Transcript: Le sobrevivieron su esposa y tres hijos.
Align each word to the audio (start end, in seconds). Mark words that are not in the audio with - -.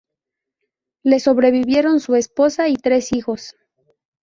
Le 1.03 1.19
sobrevivieron 1.19 1.99
su 1.99 2.15
esposa 2.15 2.67
y 2.69 2.75
tres 2.75 3.13
hijos. 3.13 3.55